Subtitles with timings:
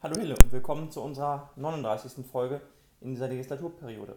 [0.00, 2.24] Hallo Hille und willkommen zu unserer 39.
[2.24, 2.60] Folge
[3.00, 4.14] in dieser Legislaturperiode.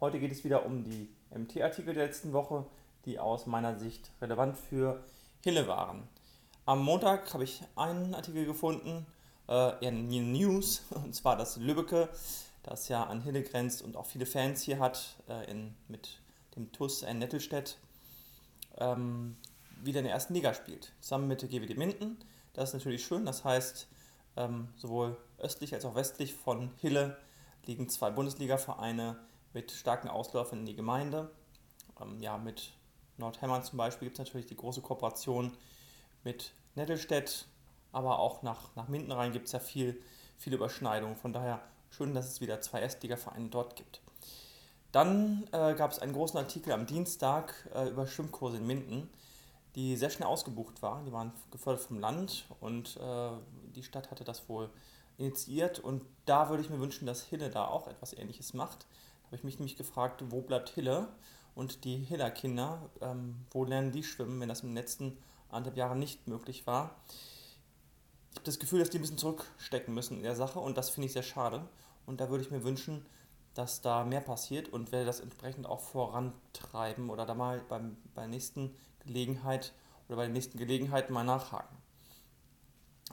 [0.00, 2.66] Heute geht es wieder um die MT-Artikel der letzten Woche,
[3.04, 5.04] die aus meiner Sicht relevant für
[5.44, 6.02] Hille waren.
[6.66, 9.06] Am Montag habe ich einen Artikel gefunden,
[9.48, 12.08] äh, in News, und zwar das Lübbecke,
[12.64, 16.18] das ja an Hille grenzt und auch viele Fans hier hat, äh, in, mit
[16.56, 17.78] dem TUS in Nettelstedt,
[18.78, 19.36] ähm,
[19.80, 22.18] wieder in der ersten Liga spielt, zusammen mit der GWD Minden.
[22.52, 23.86] Das ist natürlich schön, das heißt,
[24.40, 27.16] ähm, sowohl östlich als auch westlich von Hille
[27.66, 29.16] liegen zwei Bundesliga-Vereine
[29.52, 31.30] mit starken Ausläufern in die Gemeinde.
[32.00, 32.72] Ähm, ja, mit
[33.18, 35.56] Nordhemmern zum Beispiel gibt es natürlich die große Kooperation
[36.24, 37.46] mit Nettelstedt,
[37.92, 40.00] aber auch nach, nach Minden rein gibt es ja viel,
[40.38, 41.16] viele Überschneidungen.
[41.16, 41.60] Von daher
[41.90, 44.00] schön, dass es wieder zwei Erstliga-Vereine dort gibt.
[44.92, 49.08] Dann äh, gab es einen großen Artikel am Dienstag äh, über Schwimmkurse in Minden,
[49.74, 51.04] die sehr schnell ausgebucht waren.
[51.04, 53.30] Die waren gefördert vom Land und äh,
[53.74, 54.70] die Stadt hatte das wohl
[55.18, 55.78] initiiert.
[55.78, 58.86] Und da würde ich mir wünschen, dass Hille da auch etwas Ähnliches macht.
[59.22, 61.08] Da habe ich mich nämlich gefragt, wo bleibt Hille?
[61.54, 65.18] Und die Hiller Kinder, ähm, wo lernen die schwimmen, wenn das in den letzten
[65.48, 66.96] anderthalb Jahren nicht möglich war?
[68.30, 70.90] Ich habe das Gefühl, dass die ein bisschen zurückstecken müssen in der Sache und das
[70.90, 71.68] finde ich sehr schade.
[72.06, 73.04] Und da würde ich mir wünschen,
[73.54, 78.22] dass da mehr passiert und werde das entsprechend auch vorantreiben oder da mal beim, bei
[78.22, 79.72] der nächsten Gelegenheit
[80.08, 81.76] oder bei der nächsten Gelegenheit mal nachhaken.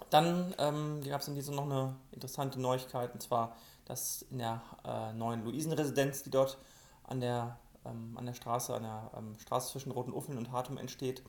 [0.10, 4.62] Dann ähm, gab es in diesem noch eine interessante Neuigkeit, und zwar, dass in der
[4.86, 6.58] äh, neuen Luisenresidenz, die dort
[7.04, 10.78] an der, ähm, an der Straße, an der ähm, Straße zwischen Roten Uffeln und Hartum
[10.78, 11.24] entsteht,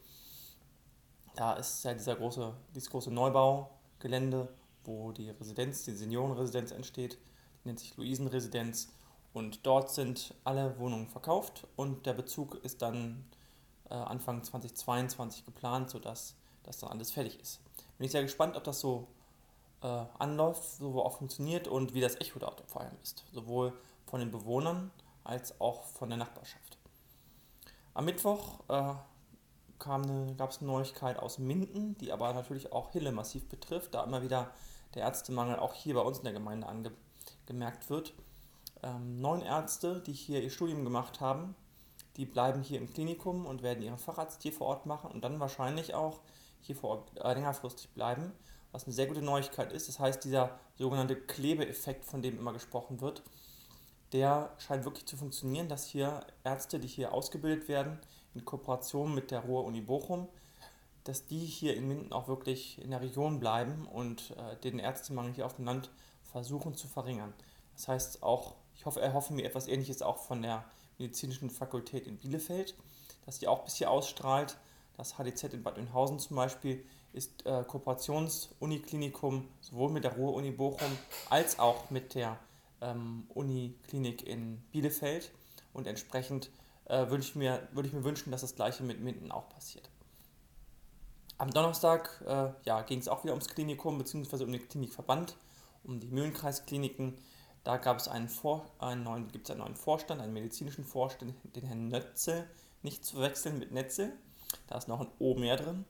[1.35, 4.49] da ist ja dieser große, dieses große Neubaugelände,
[4.85, 7.19] wo die Residenz, die Seniorenresidenz entsteht,
[7.63, 8.93] die nennt sich Luisenresidenz.
[9.33, 13.25] Und dort sind alle Wohnungen verkauft und der Bezug ist dann
[13.95, 17.61] Anfang 2022 geplant, sodass das dann alles fertig ist.
[17.97, 19.09] Bin ich sehr gespannt, ob das so
[19.83, 23.25] äh, anläuft, so auch funktioniert und wie das Echo dort vor allem ist.
[23.33, 23.73] Sowohl
[24.07, 24.91] von den Bewohnern
[25.25, 26.79] als auch von der Nachbarschaft.
[27.95, 28.95] Am Mittwoch äh,
[29.79, 34.23] gab es eine Neuigkeit aus Minden, die aber natürlich auch Hille massiv betrifft, da immer
[34.23, 34.51] wieder
[34.95, 38.15] der Ärztemangel auch hier bei uns in der Gemeinde angemerkt wird.
[38.83, 41.55] Ähm, neun Ärzte, die hier ihr Studium gemacht haben,
[42.19, 45.41] die bleiben hier im Klinikum und werden ihren Facharzt hier vor Ort machen und dann
[45.41, 46.21] wahrscheinlich auch
[46.61, 48.33] hier vor Ort äh, längerfristig bleiben,
[48.73, 49.89] was eine sehr gute Neuigkeit ist.
[49.89, 53.23] Das heißt, dieser sogenannte Klebeeffekt, von dem immer gesprochen wird,
[54.13, 58.01] der scheint wirklich zu funktionieren, dass hier Ärzte, die hier ausgebildet werden,
[58.35, 60.29] in Kooperation mit der Ruhr-Uni Bochum,
[61.05, 65.35] dass die hier in Minden auch wirklich in der Region bleiben und äh, den Ärztemangel
[65.35, 65.91] hier auf dem Land
[66.25, 67.33] versuchen zu verringern.
[67.75, 70.65] Das heißt auch, ich hoffe, erhoffen mir etwas Ähnliches auch von der
[70.99, 72.77] Medizinischen Fakultät in Bielefeld,
[73.27, 74.57] dass die auch bis hier ausstrahlt.
[74.97, 80.91] Das HDZ in Bad Oeynhausen zum Beispiel ist äh, Kooperationsuniklinikum sowohl mit der Ruhr-Uni Bochum
[81.31, 82.39] als auch mit der
[82.81, 85.31] ähm, Uniklinik in Bielefeld
[85.73, 86.51] und entsprechend
[86.87, 89.89] äh, würde ich, mir, würd ich mir wünschen, dass das gleiche mit Minden auch passiert.
[91.39, 94.45] Am Donnerstag äh, ja, ging es auch wieder ums Klinikum bzw.
[94.45, 95.37] um den Klinikverband,
[95.85, 97.17] um die Mühlenkreiskliniken.
[97.69, 101.35] Da gab es einen, Vor einen neuen, gibt es einen neuen Vorstand, einen medizinischen Vorstand,
[101.55, 102.47] den Herrn Nötze,
[102.81, 104.15] nicht zu wechseln mit Netze.
[104.69, 105.85] Da ist noch ein O mehr drin.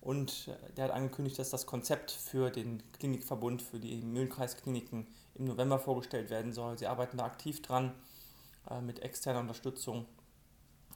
[0.00, 5.44] Und äh, der hat angekündigt, dass das Konzept für den Klinikverbund, für die Mühlenkreiskliniken im
[5.44, 6.78] November vorgestellt werden soll.
[6.78, 7.94] Sie arbeiten da aktiv dran
[8.68, 10.06] äh, mit externer Unterstützung.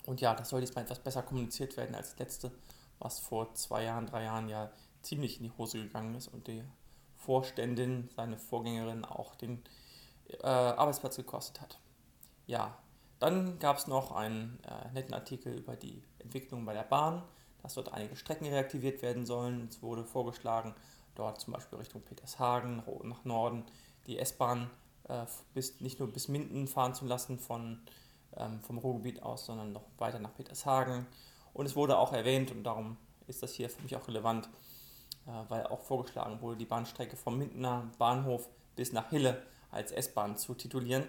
[0.05, 2.51] Und ja, das soll diesmal etwas besser kommuniziert werden als das letzte,
[2.99, 6.65] was vor zwei Jahren, drei Jahren ja ziemlich in die Hose gegangen ist und die
[7.15, 9.63] Vorständin, seine Vorgängerin auch den
[10.29, 11.79] äh, Arbeitsplatz gekostet hat.
[12.47, 12.77] Ja,
[13.19, 17.23] dann gab es noch einen äh, netten Artikel über die Entwicklung bei der Bahn,
[17.63, 19.69] dass dort einige Strecken reaktiviert werden sollen.
[19.69, 20.75] Es wurde vorgeschlagen,
[21.15, 23.65] dort zum Beispiel Richtung Petershagen, nach Norden,
[24.07, 24.71] die S-Bahn
[25.09, 25.25] äh,
[25.81, 27.81] nicht nur bis Minden fahren zu lassen von,
[28.37, 31.07] ähm, vom Ruhrgebiet aus, sondern noch weiter nach Petershagen.
[31.53, 32.97] Und es wurde auch erwähnt, und darum
[33.27, 34.49] ist das hier für mich auch relevant,
[35.27, 40.37] äh, weil auch vorgeschlagen wurde, die Bahnstrecke vom Mindener Bahnhof bis nach Hille als S-Bahn
[40.37, 41.05] zu titulieren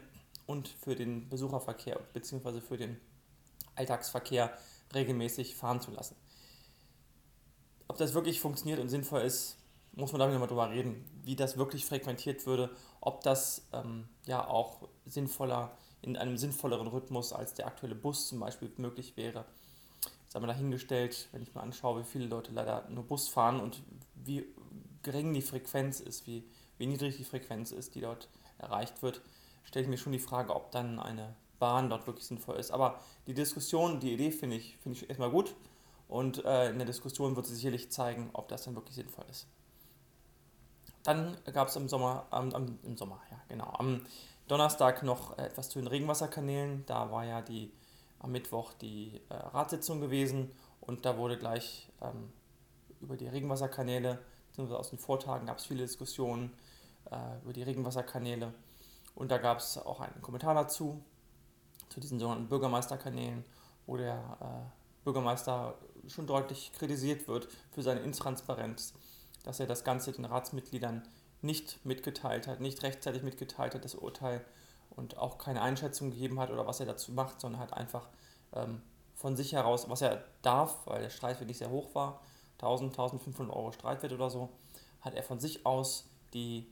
[0.45, 2.61] und für den Besucherverkehr bzw.
[2.61, 2.99] für den
[3.75, 4.51] Alltagsverkehr
[4.93, 6.15] regelmäßig fahren zu lassen.
[7.87, 9.57] Ob das wirklich funktioniert und sinnvoll ist,
[9.93, 12.69] muss man da nochmal drüber reden, wie das wirklich frequentiert würde,
[13.01, 18.39] ob das ähm, ja auch sinnvoller, in einem sinnvolleren Rhythmus als der aktuelle Bus zum
[18.39, 19.45] Beispiel möglich wäre.
[20.25, 23.59] Das haben wir dahingestellt, wenn ich mir anschaue, wie viele Leute leider nur Bus fahren
[23.59, 23.81] und
[24.15, 24.45] wie
[25.01, 26.43] gering die Frequenz ist, wie,
[26.77, 28.29] wie niedrig die Frequenz ist, die dort
[28.59, 29.21] erreicht wird,
[29.63, 32.71] stelle ich mir schon die Frage, ob dann eine Bahn dort wirklich sinnvoll ist.
[32.71, 35.55] Aber die Diskussion, die Idee finde ich, find ich erstmal gut
[36.07, 39.47] und äh, in der Diskussion wird sich sicherlich zeigen, ob das dann wirklich sinnvoll ist.
[41.03, 44.01] Dann gab es im Sommer, ähm, im Sommer, ja genau, am
[44.47, 46.83] Donnerstag noch etwas zu den Regenwasserkanälen.
[46.87, 47.71] Da war ja die
[48.19, 50.51] am Mittwoch die äh, Ratssitzung gewesen
[50.81, 52.33] und da wurde gleich ähm,
[52.99, 54.19] über die Regenwasserkanäle,
[54.49, 56.51] beziehungsweise aus den Vortagen gab es viele Diskussionen
[57.11, 58.53] äh, über die Regenwasserkanäle.
[59.15, 61.03] Und da gab es auch einen Kommentar dazu,
[61.89, 63.43] zu diesen sogenannten Bürgermeisterkanälen,
[63.85, 65.75] wo der äh, Bürgermeister
[66.07, 68.93] schon deutlich kritisiert wird für seine Intransparenz,
[69.43, 71.07] dass er das Ganze den Ratsmitgliedern
[71.41, 74.45] nicht mitgeteilt hat, nicht rechtzeitig mitgeteilt hat, das Urteil
[74.89, 78.09] und auch keine Einschätzung gegeben hat oder was er dazu macht, sondern hat einfach
[78.53, 78.81] ähm,
[79.15, 82.21] von sich heraus, was er darf, weil der Streitwert nicht sehr hoch war,
[82.53, 84.49] 1000, 1500 Euro Streitwert oder so,
[85.01, 86.67] hat er von sich aus die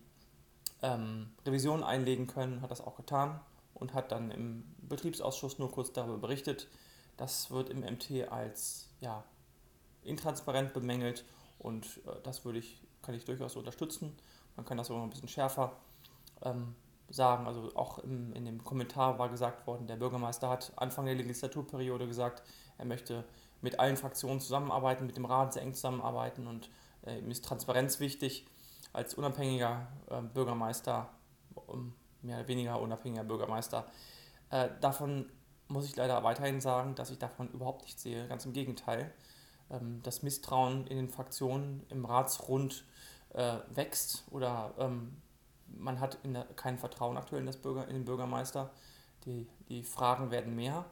[0.82, 3.40] ähm, Revision einlegen können, hat das auch getan
[3.74, 6.68] und hat dann im Betriebsausschuss nur kurz darüber berichtet.
[7.18, 9.24] Das wird im MT als ja,
[10.04, 11.26] intransparent bemängelt
[11.60, 14.16] und äh, das würde ich, kann ich durchaus unterstützen.
[14.56, 15.74] Man kann das noch ein bisschen schärfer
[16.44, 16.76] ähm,
[17.10, 17.48] sagen.
[17.48, 22.08] Also auch im, in dem Kommentar war gesagt worden, der Bürgermeister hat Anfang der Legislaturperiode
[22.08, 22.44] gesagt,
[22.78, 23.24] er möchte
[23.62, 26.70] mit allen Fraktionen zusammenarbeiten, mit dem Rat sehr eng zusammenarbeiten und
[27.06, 28.46] äh, ihm ist Transparenz wichtig.
[28.94, 31.10] Als unabhängiger äh, Bürgermeister,
[31.56, 33.86] um, mehr oder weniger unabhängiger Bürgermeister,
[34.50, 35.30] äh, davon
[35.68, 38.28] muss ich leider weiterhin sagen, dass ich davon überhaupt nichts sehe.
[38.28, 39.13] Ganz im Gegenteil.
[39.69, 42.86] Ähm, das Misstrauen in den Fraktionen im Ratsrund
[43.34, 45.18] äh, wächst oder ähm,
[45.68, 48.72] man hat der, kein Vertrauen aktuell in, Bürger, in den Bürgermeister.
[49.25, 50.86] Die, die Fragen werden mehr,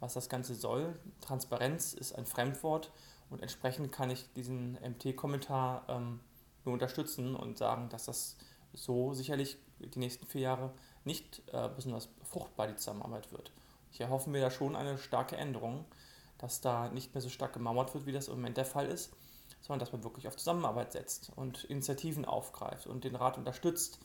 [0.00, 0.98] was das Ganze soll.
[1.20, 2.92] Transparenz ist ein Fremdwort
[3.30, 6.20] und entsprechend kann ich diesen MT-Kommentar ähm,
[6.68, 8.36] nur unterstützen und sagen, dass das
[8.74, 10.72] so sicherlich die nächsten vier Jahre
[11.04, 13.50] nicht äh, besonders fruchtbar die Zusammenarbeit wird.
[13.90, 15.86] Ich erhoffe mir da schon eine starke Änderung,
[16.36, 19.12] dass da nicht mehr so stark gemauert wird, wie das im Moment der Fall ist,
[19.60, 23.98] sondern dass man wirklich auf Zusammenarbeit setzt und Initiativen aufgreift und den Rat unterstützt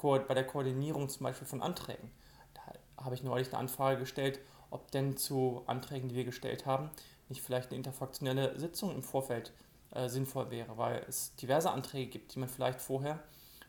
[0.00, 2.12] bei der Koordinierung zum Beispiel von Anträgen.
[2.54, 4.38] Da habe ich neulich eine Anfrage gestellt,
[4.70, 6.90] ob denn zu Anträgen, die wir gestellt haben,
[7.28, 9.52] nicht vielleicht eine interfraktionelle Sitzung im Vorfeld
[9.90, 13.22] äh, sinnvoll wäre, weil es diverse Anträge gibt, die man vielleicht vorher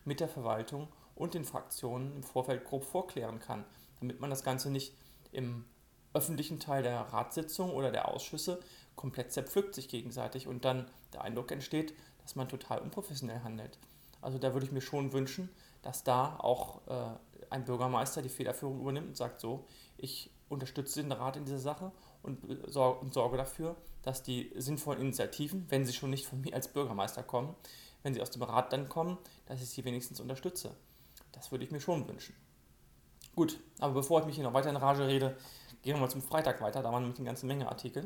[0.04, 3.64] mit der Verwaltung und den Fraktionen im Vorfeld grob vorklären kann,
[4.00, 4.94] damit man das Ganze nicht
[5.32, 5.64] im
[6.12, 8.60] öffentlichen Teil der Ratssitzung oder der Ausschüsse
[8.96, 13.78] komplett zerpflückt sich gegenseitig und dann der Eindruck entsteht, dass man total unprofessionell handelt.
[14.20, 15.48] Also da würde ich mir schon wünschen,
[15.82, 19.66] dass da auch äh, ein Bürgermeister die Federführung übernimmt und sagt so,
[19.96, 21.92] ich unterstütze den Rat in dieser Sache
[22.22, 26.54] und, sor und sorge dafür, dass die sinnvollen Initiativen, wenn sie schon nicht von mir
[26.54, 27.54] als Bürgermeister kommen,
[28.02, 29.16] wenn sie aus dem Rat dann kommen,
[29.46, 30.74] dass ich sie wenigstens unterstütze.
[31.32, 32.34] Das würde ich mir schon wünschen.
[33.36, 35.36] Gut, aber bevor ich mich hier noch weiter in Rage rede,
[35.82, 36.82] gehen wir mal zum Freitag weiter.
[36.82, 38.04] Da waren nämlich eine ganze Menge Artikel.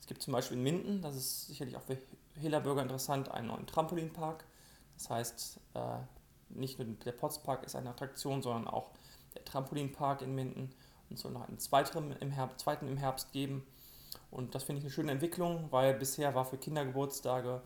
[0.00, 1.98] Es gibt zum Beispiel in Minden, das ist sicherlich auch für
[2.34, 4.44] Hehler Bürger interessant, einen neuen Trampolinpark.
[4.96, 5.98] Das heißt, äh,
[6.48, 8.92] nicht nur der Potspark ist eine Attraktion, sondern auch
[9.34, 10.72] der Trampolinpark in Minden
[11.10, 13.66] und soll noch einen zweiten im, Herbst, zweiten im Herbst geben.
[14.30, 17.62] Und das finde ich eine schöne Entwicklung, weil bisher war für Kindergeburtstage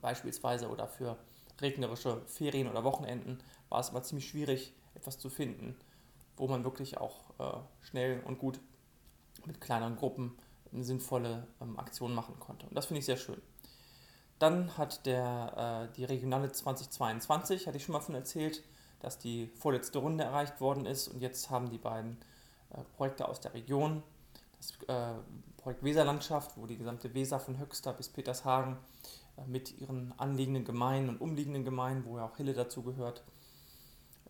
[0.00, 1.16] beispielsweise oder für
[1.60, 3.38] regnerische Ferien oder Wochenenden
[3.68, 5.76] war es immer ziemlich schwierig, etwas zu finden,
[6.36, 8.60] wo man wirklich auch äh, schnell und gut
[9.44, 10.36] mit kleineren Gruppen
[10.72, 12.66] eine sinnvolle ähm, Aktion machen konnte.
[12.66, 13.40] Und das finde ich sehr schön.
[14.38, 18.62] Dann hat der, äh, die Regionale 2022, hatte ich schon mal von erzählt,
[19.00, 22.18] dass die vorletzte Runde erreicht worden ist und jetzt haben die beiden
[22.96, 24.02] Projekte aus der Region,
[24.58, 25.14] das äh,
[25.56, 28.76] Projekt Weserlandschaft, wo die gesamte Weser von Höxter bis Petershagen
[29.36, 33.22] äh, mit ihren anliegenden Gemeinden und umliegenden Gemeinden, wo ja auch Hille dazu gehört,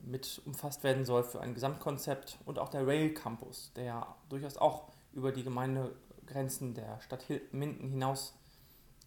[0.01, 4.57] mit umfasst werden soll für ein Gesamtkonzept und auch der Rail Campus, der ja durchaus
[4.57, 8.35] auch über die Gemeindegrenzen der Stadt Minden hinaus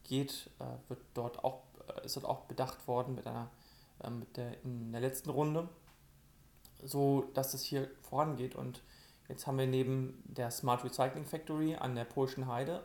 [0.04, 3.50] geht, äh, wird dort auch, äh, ist dort auch bedacht worden mit einer,
[4.04, 5.70] äh, mit der, in der letzten Runde,
[6.84, 8.56] so dass es hier vorangeht.
[8.56, 8.82] Und
[9.32, 12.84] jetzt haben wir neben der Smart Recycling Factory an der Polschen Heide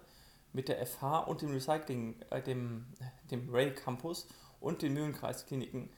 [0.53, 2.87] mit der FH und dem Recycling, äh, dem,
[3.31, 4.29] dem Rail Campus
[4.61, 5.91] und den Mühlenkreiskliniken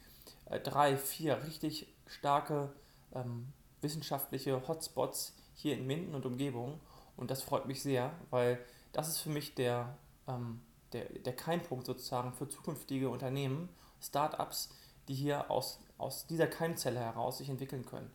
[0.46, 2.72] äh, drei, vier richtig starke
[3.14, 3.52] ähm,
[3.82, 6.80] wissenschaftliche Hotspots hier in Minden und Umgebung.
[7.16, 8.58] Und das freut mich sehr, weil
[8.92, 10.62] das ist für mich der, ähm,
[10.94, 13.68] der, der Keimpunkt sozusagen für zukünftige Unternehmen,
[14.00, 14.70] Startups,
[15.08, 18.10] die hier aus, aus dieser Keimzelle heraus sich entwickeln können.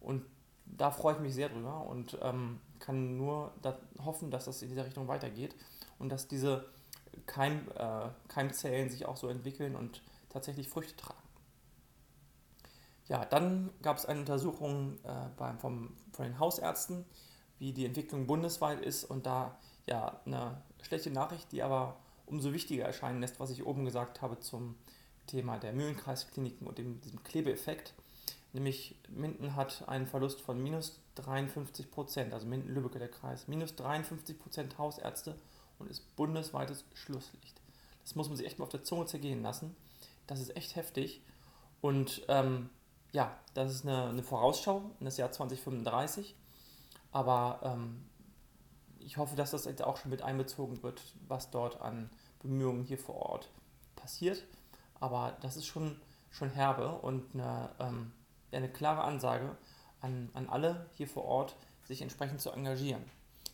[0.00, 0.24] Und
[0.66, 4.68] da freue ich mich sehr drüber und ähm, kann nur da hoffen, dass das in
[4.68, 5.54] dieser Richtung weitergeht
[5.98, 6.66] und dass diese
[7.26, 11.18] Keim, äh, Keimzellen sich auch so entwickeln und tatsächlich Früchte tragen.
[13.08, 17.04] Ja, dann gab es eine Untersuchung äh, beim, vom, von den Hausärzten,
[17.58, 19.56] wie die Entwicklung bundesweit ist und da
[19.86, 21.96] ja eine schlechte Nachricht, die aber
[22.26, 24.74] umso wichtiger erscheinen lässt, was ich oben gesagt habe zum
[25.26, 27.94] Thema der Mühlenkreiskliniken und dem, diesem Klebeeffekt.
[28.56, 34.38] Nämlich Minden hat einen Verlust von minus 53 Prozent, also Minden-Lübbecke der Kreis, minus 53
[34.38, 35.36] Prozent Hausärzte
[35.78, 37.60] und ist bundesweites Schlusslicht.
[38.02, 39.76] Das muss man sich echt mal auf der Zunge zergehen lassen.
[40.26, 41.20] Das ist echt heftig.
[41.82, 42.70] Und ähm,
[43.12, 46.34] ja, das ist eine, eine, Vorausschau in das Jahr 2035.
[47.12, 48.06] Aber ähm,
[49.00, 52.08] ich hoffe, dass das jetzt auch schon mit einbezogen wird, was dort an
[52.40, 53.50] Bemühungen hier vor Ort
[53.96, 54.46] passiert.
[54.98, 58.12] Aber das ist schon, schon herbe und eine, ähm,
[58.52, 59.56] eine klare Ansage
[60.00, 63.04] an, an alle hier vor Ort, sich entsprechend zu engagieren.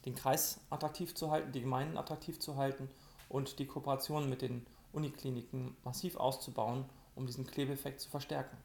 [0.05, 2.89] Den Kreis attraktiv zu halten, die Gemeinden attraktiv zu halten
[3.29, 6.85] und die Kooperation mit den Unikliniken massiv auszubauen,
[7.15, 8.57] um diesen Klebeeffekt zu verstärken.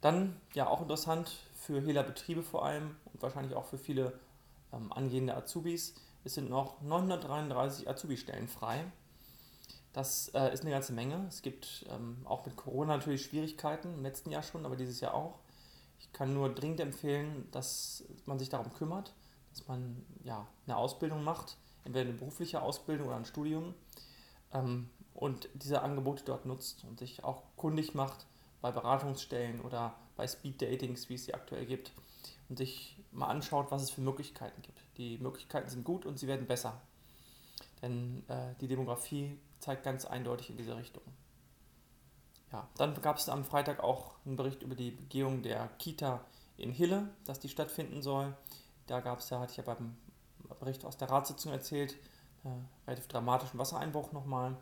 [0.00, 4.18] Dann, ja, auch interessant für Hela Betriebe vor allem und wahrscheinlich auch für viele
[4.72, 8.84] ähm, angehende Azubis, es sind noch 933 Azubi-Stellen frei.
[9.94, 11.24] Das äh, ist eine ganze Menge.
[11.28, 15.14] Es gibt ähm, auch mit Corona natürlich Schwierigkeiten, im letzten Jahr schon, aber dieses Jahr
[15.14, 15.38] auch.
[16.00, 19.14] Ich kann nur dringend empfehlen, dass man sich darum kümmert,
[19.50, 23.72] dass man ja, eine Ausbildung macht, entweder eine berufliche Ausbildung oder ein Studium
[24.52, 28.26] ähm, und diese Angebote dort nutzt und sich auch kundig macht
[28.60, 31.92] bei Beratungsstellen oder bei Speed-Datings, wie es sie aktuell gibt
[32.48, 34.80] und sich mal anschaut, was es für Möglichkeiten gibt.
[34.96, 36.80] Die Möglichkeiten sind gut und sie werden besser.
[37.80, 41.02] Denn äh, die Demografie zeigt ganz eindeutig in diese Richtung.
[42.52, 46.20] Ja, dann gab es am Freitag auch einen Bericht über die Begehung der Kita
[46.56, 48.36] in Hille, dass die stattfinden soll.
[48.86, 49.96] Da gab es ja, hatte ich ja beim
[50.60, 51.96] Bericht aus der Ratssitzung erzählt,
[52.44, 52.50] äh,
[52.86, 54.56] relativ dramatischen Wassereinbruch nochmal.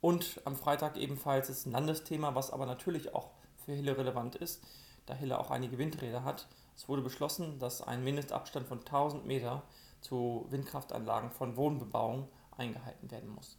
[0.00, 3.30] Und am Freitag ebenfalls ist ein Landesthema, was aber natürlich auch
[3.64, 4.62] für Hille relevant ist,
[5.06, 6.48] da Hille auch einige Windräder hat.
[6.76, 9.62] Es wurde beschlossen, dass ein Mindestabstand von 1000 Meter
[10.00, 13.58] zu Windkraftanlagen von Wohnbebauung eingehalten werden muss.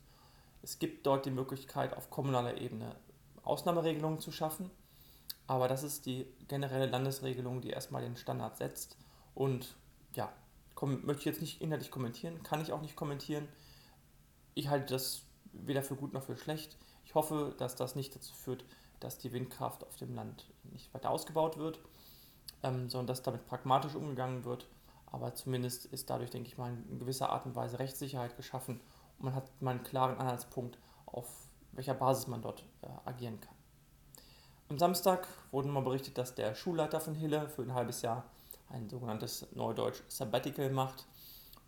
[0.62, 2.96] Es gibt dort die Möglichkeit, auf kommunaler Ebene
[3.44, 4.72] Ausnahmeregelungen zu schaffen,
[5.48, 8.98] aber das ist die generelle Landesregelung, die erstmal den Standard setzt.
[9.36, 9.76] Und
[10.14, 10.34] ja,
[10.82, 13.48] möchte ich jetzt nicht inhaltlich kommentieren, kann ich auch nicht kommentieren.
[14.56, 15.22] Ich halte das
[15.54, 16.78] weder für gut noch für schlecht.
[17.06, 18.66] Ich hoffe, dass das nicht dazu führt,
[19.00, 21.80] dass die Windkraft auf dem Land nicht weiter ausgebaut wird,
[22.64, 24.68] ähm, sondern dass damit pragmatisch umgegangen wird.
[25.08, 28.82] Aber zumindest ist dadurch, denke ich mal, in gewisser Art und Weise Rechtssicherheit geschaffen
[29.18, 31.28] und man hat mal einen klaren Anhaltspunkt, auf
[31.72, 33.56] welcher Basis man dort äh, agieren kann.
[34.68, 38.24] Am Samstag wurde mal berichtet, dass der Schulleiter von Hille für ein halbes Jahr
[38.70, 41.06] ein sogenanntes Neudeutsch Sabbatical macht.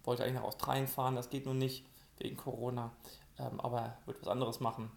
[0.04, 1.86] Wollte eigentlich nach Australien fahren, das geht nun nicht
[2.18, 2.92] wegen Corona,
[3.38, 4.92] ähm, aber er wird was anderes machen.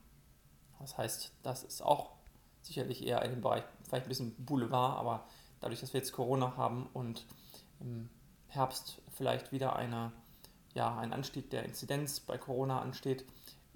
[0.79, 2.13] Das heißt, das ist auch
[2.63, 5.27] sicherlich eher in dem Bereich, vielleicht ein bisschen Boulevard, aber
[5.61, 7.27] dadurch, dass wir jetzt Corona haben und
[7.81, 8.09] im
[8.51, 10.13] Herbst vielleicht wieder eine
[10.75, 13.25] ja, ein Anstieg der Inzidenz bei Corona ansteht,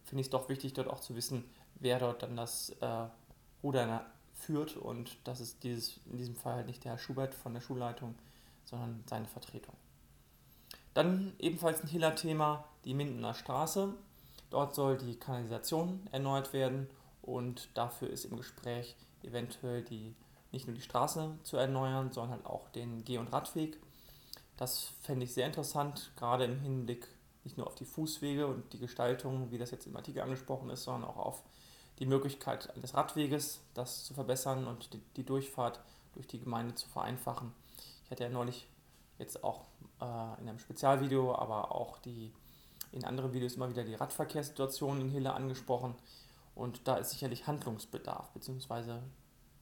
[0.05, 1.45] finde ich es doch wichtig, dort auch zu wissen,
[1.77, 3.07] wer dort dann das äh,
[3.63, 7.55] Ruder führt und das ist dieses, in diesem Fall halt nicht der Herr Schubert von
[7.55, 8.15] der Schulleitung,
[8.65, 9.75] sondern seine Vertretung.
[10.93, 13.95] Dann ebenfalls ein Hiller-Thema, die Mindener Straße.
[14.51, 16.89] Dort soll die Kanalisation erneuert werden
[17.23, 20.15] und dafür ist im Gespräch eventuell die,
[20.53, 23.79] nicht nur die Straße zu erneuern, sondern auch den Geh- und Radweg
[24.57, 27.09] das fände ich sehr interessant, gerade im Hinblick
[27.45, 30.85] nicht nur auf die Fußwege und die Gestaltung, wie das jetzt im Artikel angesprochen ist,
[30.85, 31.43] sondern auch auf
[31.99, 35.81] die Möglichkeit des Radweges, das zu verbessern und die, die Durchfahrt
[36.15, 37.53] durch die Gemeinde zu vereinfachen.
[38.05, 38.67] Ich hatte ja neulich
[39.19, 39.63] jetzt auch
[40.01, 42.33] äh, in einem Spezialvideo, aber auch die
[42.93, 45.95] in anderen Videos immer wieder die Radverkehrssituation in Hille angesprochen
[46.55, 49.01] und da ist sicherlich Handlungsbedarf bzw.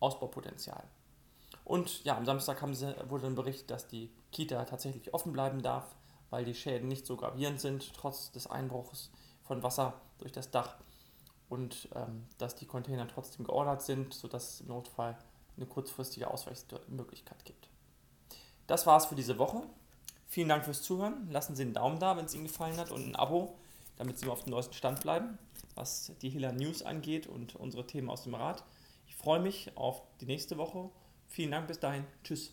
[0.00, 0.84] Ausbaupotenzial.
[1.64, 5.94] Und ja, am Samstag sie, wurde dann berichtet, dass die Kita tatsächlich offen bleiben darf,
[6.30, 9.10] weil die Schäden nicht so gravierend sind, trotz des Einbruchs
[9.42, 10.76] von Wasser durch das Dach.
[11.48, 15.18] Und ähm, dass die Container trotzdem geordert sind, sodass es im Notfall
[15.56, 17.68] eine kurzfristige Ausweichmöglichkeit gibt.
[18.66, 19.62] Das war's für diese Woche.
[20.26, 21.30] Vielen Dank fürs Zuhören.
[21.30, 23.54] Lassen Sie einen Daumen da, wenn es Ihnen gefallen hat und ein Abo,
[23.98, 25.38] damit Sie auf dem neuesten Stand bleiben,
[25.74, 28.64] was die Hiller News angeht und unsere Themen aus dem Rat.
[29.06, 30.88] Ich freue mich auf die nächste Woche
[31.32, 32.04] Vielen Dank bis dahin.
[32.22, 32.52] Tschüss.